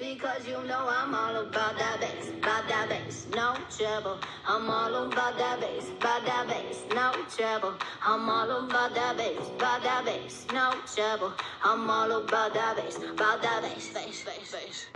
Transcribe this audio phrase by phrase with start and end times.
[0.00, 4.16] Because you know I'm all about that bass, about that bass, no trouble.
[4.48, 7.74] I'm all about that bass, about that bass, no trouble.
[8.00, 11.32] I'm all about that bass, about that bass, no trouble.
[11.60, 14.86] I'm all about that bass, about that bass, bass, bass, bass.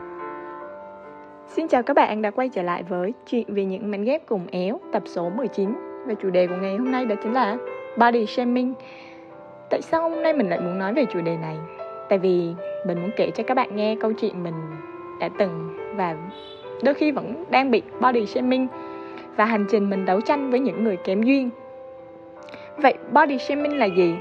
[1.48, 4.46] Xin chào các bạn đã quay trở lại với chuyện về những mảnh ghép cùng
[4.46, 5.74] éo tập số 19
[6.06, 7.56] và chủ đề của ngày hôm nay đó chính là
[7.96, 8.74] body shaming.
[9.70, 11.56] Tại sao hôm nay mình lại muốn nói về chủ đề này?
[12.08, 12.54] Tại vì
[12.86, 14.54] mình muốn kể cho các bạn nghe câu chuyện mình
[15.28, 16.16] đã từng và
[16.82, 18.66] đôi khi vẫn đang bị body shaming
[19.36, 21.50] và hành trình mình đấu tranh với những người kém duyên.
[22.76, 24.14] Vậy body shaming là gì?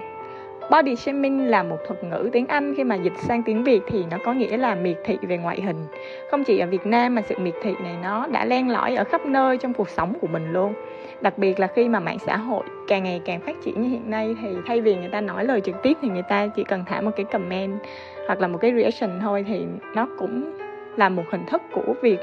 [0.72, 4.04] Body shaming là một thuật ngữ tiếng Anh khi mà dịch sang tiếng Việt thì
[4.12, 5.86] nó có nghĩa là miệt thị về ngoại hình.
[6.32, 9.04] Không chỉ ở Việt Nam mà sự miệt thị này nó đã len lỏi ở
[9.04, 10.74] khắp nơi trong cuộc sống của mình luôn.
[11.22, 14.10] Đặc biệt là khi mà mạng xã hội càng ngày càng phát triển như hiện
[14.10, 16.84] nay thì thay vì người ta nói lời trực tiếp thì người ta chỉ cần
[16.88, 17.80] thả một cái comment
[18.28, 20.54] hoặc là một cái reaction thôi thì nó cũng
[20.96, 22.20] là một hình thức của việc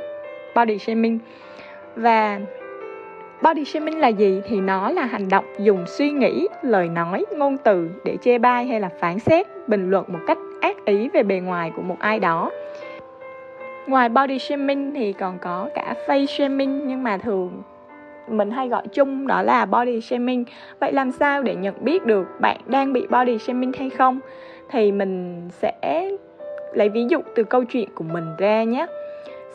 [0.55, 1.19] body shaming.
[1.97, 2.41] Và
[3.43, 4.41] Body shaming là gì?
[4.49, 8.67] Thì nó là hành động dùng suy nghĩ, lời nói, ngôn từ để chê bai
[8.67, 11.97] hay là phán xét, bình luận một cách ác ý về bề ngoài của một
[11.99, 12.51] ai đó.
[13.87, 17.63] Ngoài body shaming thì còn có cả face shaming nhưng mà thường
[18.29, 20.45] mình hay gọi chung đó là body shaming.
[20.81, 24.21] Vậy làm sao để nhận biết được bạn đang bị body shaming hay không?
[24.71, 26.11] Thì mình sẽ
[26.73, 28.87] lấy ví dụ từ câu chuyện của mình ra nhé.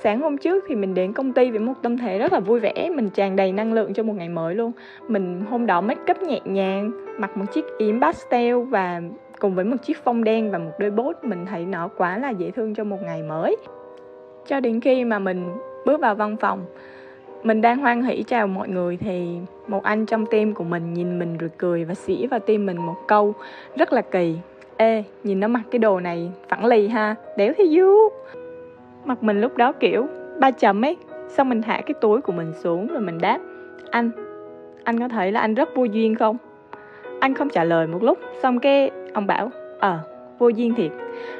[0.04, 2.60] Sáng hôm trước thì mình đến công ty với một tâm thế rất là vui
[2.60, 2.90] vẻ.
[2.96, 4.72] Mình tràn đầy năng lượng cho một ngày mới luôn.
[5.08, 9.02] Mình hôm đó make up nhẹ nhàng, mặc một chiếc yếm pastel và
[9.40, 12.30] cùng với một chiếc phong đen và một đôi bốt, mình thấy nó quá là
[12.30, 13.58] dễ thương cho một ngày mới.
[14.48, 15.46] Cho đến khi mà mình
[15.86, 16.66] bước vào văn phòng,
[17.44, 21.20] mình đang hoan hỉ chào mọi người thì một anh trong team của mình nhìn
[21.20, 23.34] mình rồi cười và xỉ vào tim mình một câu
[23.76, 24.36] rất là kỳ
[24.78, 28.10] ê nhìn nó mặc cái đồ này phẳng lì ha đéo thế du
[29.06, 30.08] mặt mình lúc đó kiểu
[30.40, 33.40] ba chấm ấy xong mình thả cái túi của mình xuống rồi mình đáp.
[33.90, 34.12] Anh
[34.84, 36.38] anh có thấy là anh rất vô duyên không?
[37.20, 40.00] Anh không trả lời một lúc xong cái ông bảo ờ à,
[40.38, 40.92] vô duyên thiệt.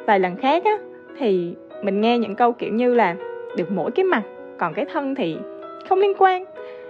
[0.06, 0.78] Vài lần khác á
[1.18, 3.16] thì mình nghe những câu kiểu như là
[3.58, 4.24] được mỗi cái mặt
[4.58, 5.38] còn cái thân thì
[5.90, 6.46] không liên quan.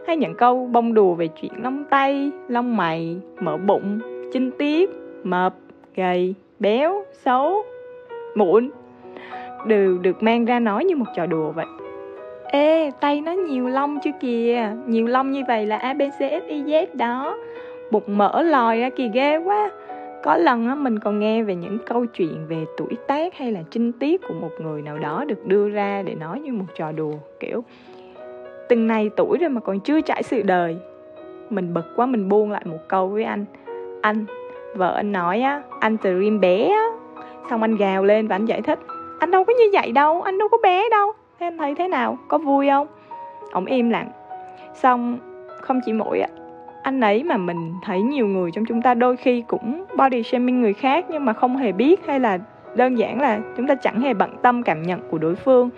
[0.08, 4.00] Hay những câu bông đùa về chuyện lông tay lông mày mở bụng
[4.34, 4.90] chinh tiết
[5.24, 5.54] mập
[5.96, 7.64] gầy béo xấu
[8.36, 8.70] mụn
[9.66, 11.66] đều được mang ra nói như một trò đùa vậy.
[12.46, 14.70] Ê tay nó nhiều lông chưa kìa?
[14.88, 17.38] Nhiều lông như vậy là abcdez đó.
[17.92, 19.72] Bụng mỡ lòi ra kìa ghê quá.
[20.24, 23.60] Có lần á, mình còn nghe về những câu chuyện về tuổi tác hay là
[23.72, 26.92] trinh tiết của một người nào đó được đưa ra để nói như một trò
[26.92, 27.64] đùa kiểu
[28.70, 30.78] từng này tuổi rồi mà còn chưa trải sự đời.
[31.50, 33.46] Mình bực quá mình buông lại một câu với anh.
[34.02, 34.26] Anh
[34.76, 36.86] vợ anh nói á, anh từ rim bé á.
[37.50, 38.80] Xong anh gào lên và anh giải thích,
[39.20, 41.12] anh đâu có như vậy đâu, anh đâu có bé đâu.
[41.40, 42.18] Thế anh thấy thế nào?
[42.28, 42.88] Có vui không?
[43.52, 44.10] Ông im lặng.
[44.74, 45.18] Xong
[45.62, 46.22] không chỉ mỗi
[46.84, 50.62] anh ấy mà mình thấy nhiều người trong chúng ta đôi khi cũng body shaming
[50.62, 52.40] người khác nhưng mà không hề biết hay là
[52.76, 55.70] đơn giản là chúng ta chẳng hề bận tâm cảm nhận của đối phương.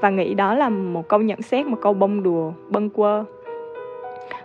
[0.00, 3.24] Và nghĩ đó là một câu nhận xét, một câu bông đùa, bâng quơ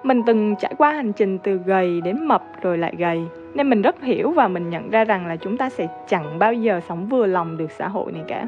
[0.05, 3.21] mình từng trải qua hành trình từ gầy đến mập rồi lại gầy.
[3.53, 6.53] Nên mình rất hiểu và mình nhận ra rằng là chúng ta sẽ chẳng bao
[6.53, 8.47] giờ sống vừa lòng được xã hội này cả.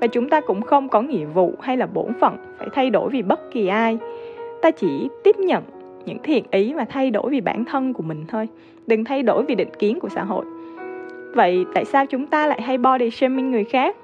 [0.00, 3.10] Và chúng ta cũng không có nghĩa vụ hay là bổn phận phải thay đổi
[3.10, 3.98] vì bất kỳ ai.
[4.62, 5.62] Ta chỉ tiếp nhận
[6.04, 8.48] những thiện ý và thay đổi vì bản thân của mình thôi.
[8.86, 10.44] Đừng thay đổi vì định kiến của xã hội.
[11.34, 13.96] Vậy tại sao chúng ta lại hay body shaming người khác?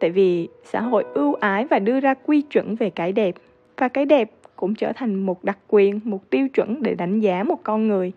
[0.00, 3.34] Tại vì xã hội ưu ái và đưa ra quy chuẩn về cái đẹp.
[3.76, 4.30] Và cái đẹp
[4.64, 8.12] cũng trở thành một đặc quyền, một tiêu chuẩn để đánh giá một con người.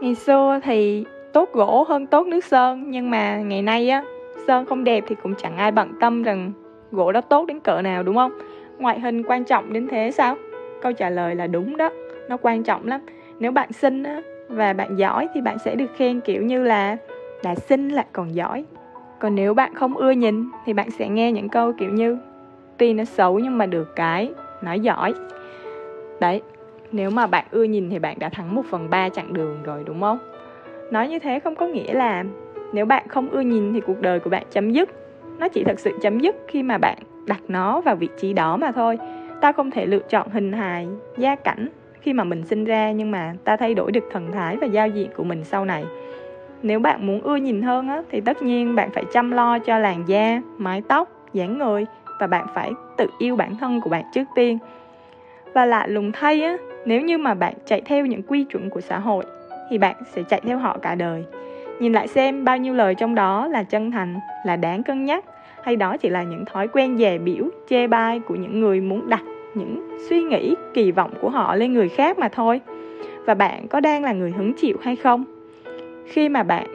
[0.00, 4.04] Ngày xưa thì tốt gỗ hơn tốt nước sơn, nhưng mà ngày nay á,
[4.46, 6.52] sơn không đẹp thì cũng chẳng ai bận tâm rằng
[6.92, 8.38] gỗ đó tốt đến cỡ nào, đúng không?
[8.78, 10.36] Ngoại hình quan trọng đến thế sao?
[10.82, 11.90] Câu trả lời là đúng đó,
[12.28, 13.00] nó quan trọng lắm.
[13.38, 16.96] Nếu bạn xinh á và bạn giỏi thì bạn sẽ được khen kiểu như là
[17.44, 18.64] đã xinh lại còn giỏi.
[19.18, 22.18] Còn nếu bạn không ưa nhìn thì bạn sẽ nghe những câu kiểu như
[22.78, 24.30] tuy nó xấu nhưng mà được cái
[24.62, 25.14] nói giỏi
[26.20, 26.42] đấy
[26.92, 29.82] nếu mà bạn ưa nhìn thì bạn đã thắng một phần ba chặng đường rồi
[29.86, 30.18] đúng không?
[30.90, 32.24] Nói như thế không có nghĩa là
[32.72, 34.88] nếu bạn không ưa nhìn thì cuộc đời của bạn chấm dứt.
[35.38, 38.56] Nó chỉ thật sự chấm dứt khi mà bạn đặt nó vào vị trí đó
[38.56, 38.98] mà thôi.
[39.40, 40.88] Ta không thể lựa chọn hình hài
[41.18, 41.68] gia cảnh
[42.00, 44.88] khi mà mình sinh ra nhưng mà ta thay đổi được thần thái và giao
[44.88, 45.84] diện của mình sau này.
[46.62, 49.78] Nếu bạn muốn ưa nhìn hơn á, thì tất nhiên bạn phải chăm lo cho
[49.78, 51.86] làn da mái tóc dáng người
[52.20, 54.58] và bạn phải tự yêu bản thân của bạn trước tiên
[55.54, 58.80] và lạ lùng thay á, nếu như mà bạn chạy theo những quy chuẩn của
[58.80, 59.24] xã hội,
[59.70, 61.24] thì bạn sẽ chạy theo họ cả đời.
[61.80, 64.14] Nhìn lại xem bao nhiêu lời trong đó là chân thành,
[64.46, 65.24] là đáng cân nhắc,
[65.62, 69.08] hay đó chỉ là những thói quen dè biểu chê bai của những người muốn
[69.08, 69.22] đặt
[69.54, 72.60] những suy nghĩ, kỳ vọng của họ lên người khác mà thôi.
[73.26, 75.24] Và bạn có đang là người hứng chịu hay không?
[76.06, 76.66] Khi mà bạn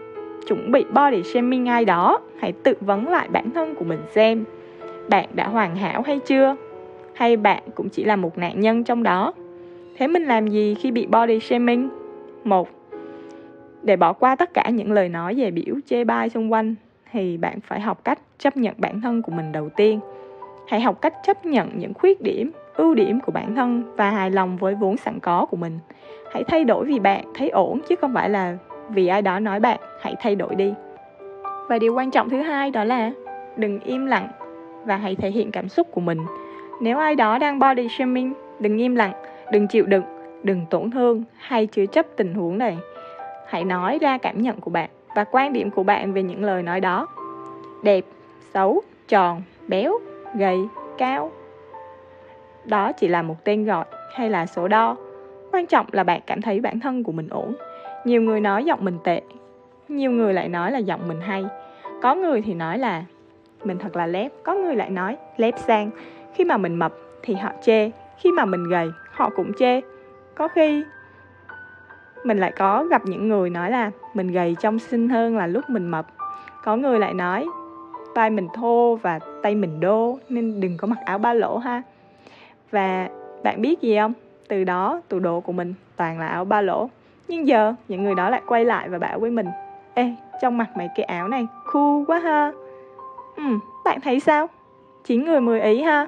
[0.47, 4.43] chuẩn bị body shaming ai đó, hãy tự vấn lại bản thân của mình xem,
[5.09, 6.55] bạn đã hoàn hảo hay chưa?
[7.19, 9.33] Hay bạn cũng chỉ là một nạn nhân trong đó?
[9.97, 11.89] Thế mình làm gì khi bị body shaming?
[12.43, 12.69] Một,
[13.83, 16.75] để bỏ qua tất cả những lời nói về biểu chê bai xung quanh,
[17.11, 19.99] thì bạn phải học cách chấp nhận bản thân của mình đầu tiên.
[20.67, 24.31] Hãy học cách chấp nhận những khuyết điểm, ưu điểm của bản thân và hài
[24.31, 25.79] lòng với vốn sẵn có của mình.
[26.33, 28.57] Hãy thay đổi vì bạn thấy ổn, chứ không phải là
[28.89, 30.73] vì ai đó nói bạn, hãy thay đổi đi.
[31.69, 33.11] Và điều quan trọng thứ hai đó là
[33.57, 34.27] đừng im lặng
[34.85, 36.19] và hãy thể hiện cảm xúc của mình
[36.79, 39.13] nếu ai đó đang body shaming, đừng im lặng,
[39.51, 40.03] đừng chịu đựng,
[40.43, 42.77] đừng tổn thương hay chứa chấp tình huống này.
[43.47, 46.63] Hãy nói ra cảm nhận của bạn và quan điểm của bạn về những lời
[46.63, 47.07] nói đó.
[47.83, 48.05] Đẹp,
[48.53, 49.93] xấu, tròn, béo,
[50.35, 50.57] gầy,
[50.97, 51.31] cao.
[52.65, 54.95] Đó chỉ là một tên gọi hay là số đo.
[55.51, 57.55] Quan trọng là bạn cảm thấy bản thân của mình ổn.
[58.05, 59.21] Nhiều người nói giọng mình tệ,
[59.87, 61.45] nhiều người lại nói là giọng mình hay.
[62.01, 63.03] Có người thì nói là
[63.63, 65.89] mình thật là lép, có người lại nói lép sang
[66.39, 66.93] khi mà mình mập
[67.23, 69.81] thì họ chê, khi mà mình gầy, họ cũng chê.
[70.35, 70.83] Có khi
[72.23, 75.63] mình lại có gặp những người nói là mình gầy trông xinh hơn là lúc
[75.69, 76.07] mình mập.
[76.63, 77.47] Có người lại nói,
[78.15, 81.81] tay mình thô và tay mình đô, nên đừng có mặc áo ba lỗ ha.
[82.71, 83.09] Và
[83.43, 84.13] bạn biết gì không?
[84.47, 86.89] Từ đó tủ đồ của mình toàn là áo ba lỗ.
[87.27, 89.47] Nhưng giờ, những người đó lại quay lại và bảo với mình,
[89.93, 92.51] ê trong mặt mày cái áo này, cool quá ha.
[93.35, 93.43] Ừ
[93.85, 94.47] bạn thấy sao?
[95.05, 96.07] Chín người mười ý ha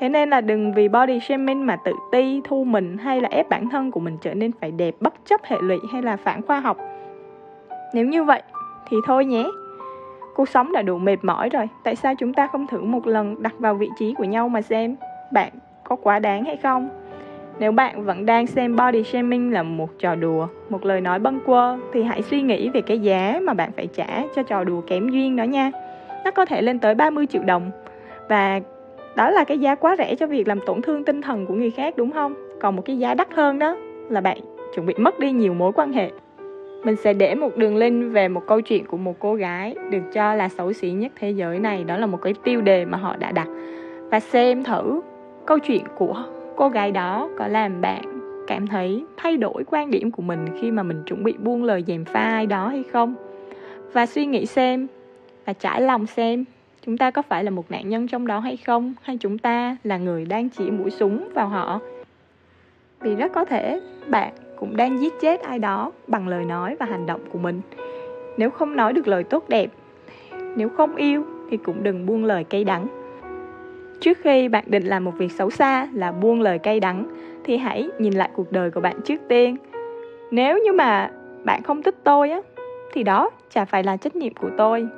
[0.00, 3.48] thế nên là đừng vì body shaming mà tự ti thu mình hay là ép
[3.48, 6.42] bản thân của mình trở nên phải đẹp bất chấp hệ lụy hay là phản
[6.42, 6.78] khoa học.
[7.94, 8.42] Nếu như vậy
[8.88, 9.46] thì thôi nhé.
[10.34, 13.42] Cuộc sống đã đủ mệt mỏi rồi tại sao chúng ta không thử một lần
[13.42, 14.96] đặt vào vị trí của nhau mà xem?
[15.32, 15.52] Bạn
[15.84, 16.88] có quá đáng hay không?
[17.58, 21.40] Nếu bạn vẫn đang xem body shaming là một trò đùa, một lời nói bâng
[21.46, 24.80] quơ thì hãy suy nghĩ về cái giá mà bạn phải trả cho trò đùa
[24.80, 25.70] kém duyên đó nha.
[26.24, 27.70] Nó có thể lên tới 30 triệu đồng.
[28.28, 28.60] Và
[29.16, 31.70] đó là cái giá quá rẻ cho việc làm tổn thương tinh thần của người
[31.70, 32.34] khác đúng không?
[32.60, 33.76] Còn một cái giá đắt hơn đó
[34.08, 34.38] là bạn
[34.74, 36.10] chuẩn bị mất đi nhiều mối quan hệ.
[36.84, 40.02] Mình sẽ để một đường link về một câu chuyện của một cô gái được
[40.12, 42.98] cho là xấu xí nhất thế giới này, đó là một cái tiêu đề mà
[42.98, 43.48] họ đã đặt
[44.10, 45.00] và xem thử
[45.46, 46.24] câu chuyện của
[46.56, 48.02] cô gái đó có làm bạn
[48.46, 51.84] cảm thấy thay đổi quan điểm của mình khi mà mình chuẩn bị buông lời
[51.86, 53.14] dèm pha ai đó hay không
[53.92, 54.86] và suy nghĩ xem
[55.44, 56.44] và trải lòng xem
[56.86, 58.94] chúng ta có phải là một nạn nhân trong đó hay không?
[59.02, 61.80] Hay chúng ta là người đang chỉ mũi súng vào họ?
[63.00, 66.86] Vì rất có thể, bạn cũng đang giết chết ai đó bằng lời nói và
[66.86, 67.60] hành động của mình.
[68.36, 69.70] Nếu không nói được lời tốt đẹp,
[70.56, 72.86] nếu không yêu thì cũng đừng buông lời cay đắng.
[74.00, 77.06] Trước khi bạn định làm một việc xấu xa là buông lời cay đắng,
[77.44, 79.56] thì hãy nhìn lại cuộc đời của bạn trước tiên.
[80.30, 81.10] Nếu như mà
[81.44, 82.40] bạn không thích tôi á,
[82.92, 84.88] thì đó chả phải là trách nhiệm của tôi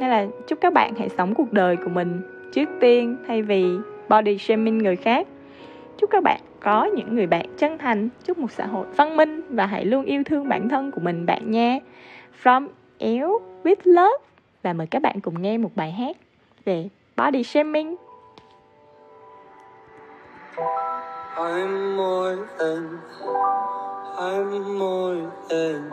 [0.00, 3.64] nên là chúc các bạn hãy sống cuộc đời của mình trước tiên thay vì
[4.08, 5.26] body shaming người khác.
[5.98, 9.42] Chúc các bạn có những người bạn chân thành chúc một xã hội văn minh
[9.48, 11.78] và hãy luôn yêu thương bản thân của mình bạn nha.
[12.42, 12.68] From
[12.98, 14.24] éo with love
[14.62, 16.16] và mời các bạn cùng nghe một bài hát
[16.64, 17.96] về body shaming.
[21.36, 22.98] I'm more than,
[24.18, 25.90] I'm more than,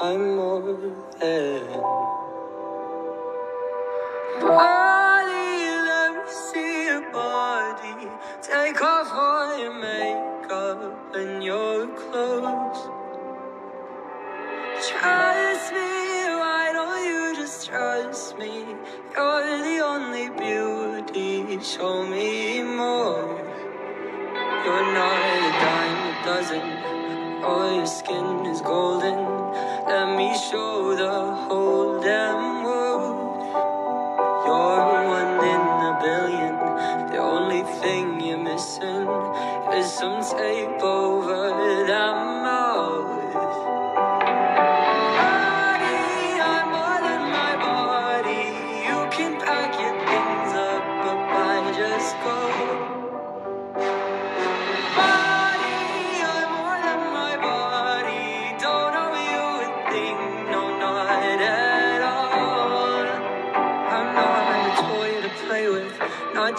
[0.00, 0.72] I'm more
[1.20, 2.05] than.
[4.40, 8.08] Body, let me see your body.
[8.42, 12.80] Take off all your makeup and your clothes.
[14.88, 15.90] Trust me,
[16.42, 18.66] why don't you just trust me?
[19.16, 21.58] You're the only beauty.
[21.62, 23.40] Show me more.
[24.50, 26.62] You're not a dime a dozen.
[27.44, 29.18] All your skin is golden.
[29.88, 32.45] Let me show the whole damn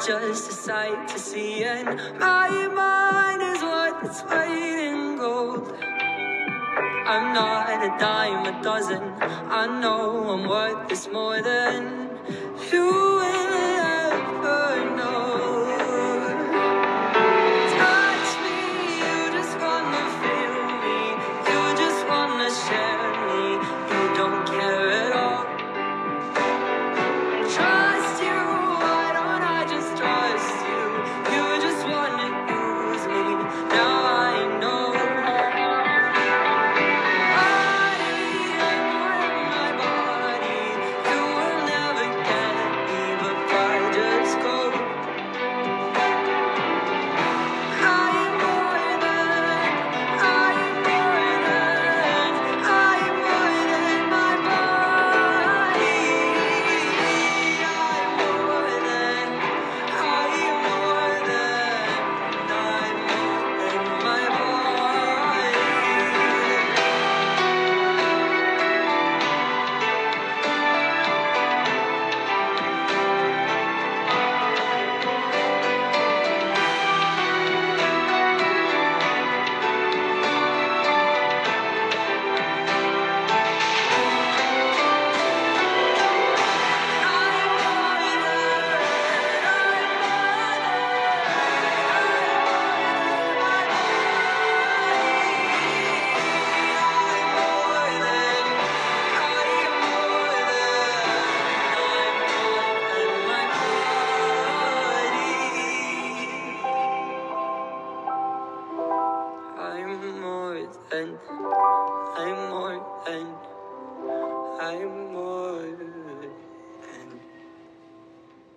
[0.08, 1.66] just a sight to see.
[1.66, 1.86] And
[2.18, 5.76] my mind is worth its weight in gold.
[7.12, 9.04] I'm not a dime a dozen.
[9.22, 12.10] I know I'm worth this more than
[12.72, 13.17] you